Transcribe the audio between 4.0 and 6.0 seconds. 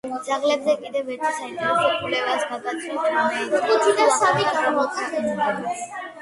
ახლახან გამოქვეყნდა.